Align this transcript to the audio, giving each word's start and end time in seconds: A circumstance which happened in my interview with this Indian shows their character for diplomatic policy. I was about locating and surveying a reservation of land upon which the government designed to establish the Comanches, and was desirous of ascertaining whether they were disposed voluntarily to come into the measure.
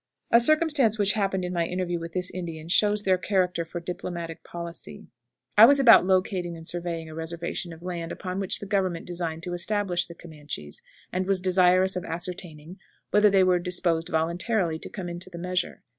A 0.31 0.41
circumstance 0.41 0.97
which 0.97 1.11
happened 1.13 1.45
in 1.45 1.53
my 1.53 1.67
interview 1.67 1.99
with 1.99 2.13
this 2.13 2.31
Indian 2.31 2.69
shows 2.69 3.03
their 3.03 3.19
character 3.19 3.63
for 3.63 3.79
diplomatic 3.79 4.43
policy. 4.43 5.05
I 5.55 5.65
was 5.67 5.79
about 5.79 6.07
locating 6.07 6.57
and 6.57 6.65
surveying 6.65 7.07
a 7.07 7.13
reservation 7.13 7.71
of 7.71 7.83
land 7.83 8.11
upon 8.11 8.39
which 8.39 8.57
the 8.57 8.65
government 8.65 9.05
designed 9.05 9.43
to 9.43 9.53
establish 9.53 10.07
the 10.07 10.15
Comanches, 10.15 10.81
and 11.13 11.27
was 11.27 11.39
desirous 11.39 11.95
of 11.95 12.03
ascertaining 12.03 12.79
whether 13.11 13.29
they 13.29 13.43
were 13.43 13.59
disposed 13.59 14.09
voluntarily 14.09 14.79
to 14.79 14.89
come 14.89 15.07
into 15.07 15.29
the 15.29 15.37
measure. 15.37 15.83